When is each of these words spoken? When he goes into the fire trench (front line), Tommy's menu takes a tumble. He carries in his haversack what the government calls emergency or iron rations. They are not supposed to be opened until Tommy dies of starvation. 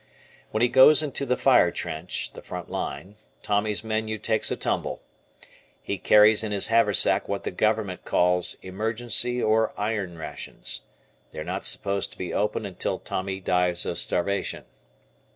When 0.49 0.63
he 0.63 0.67
goes 0.67 1.03
into 1.03 1.27
the 1.27 1.37
fire 1.37 1.69
trench 1.69 2.31
(front 2.41 2.71
line), 2.71 3.17
Tommy's 3.43 3.83
menu 3.83 4.17
takes 4.17 4.49
a 4.49 4.55
tumble. 4.55 4.99
He 5.79 5.99
carries 5.99 6.43
in 6.43 6.51
his 6.51 6.69
haversack 6.69 7.29
what 7.29 7.43
the 7.43 7.51
government 7.51 8.03
calls 8.03 8.57
emergency 8.63 9.43
or 9.43 9.73
iron 9.79 10.17
rations. 10.17 10.81
They 11.31 11.37
are 11.39 11.43
not 11.43 11.67
supposed 11.67 12.11
to 12.13 12.17
be 12.17 12.33
opened 12.33 12.65
until 12.65 12.97
Tommy 12.97 13.39
dies 13.39 13.85
of 13.85 13.99
starvation. 13.99 14.63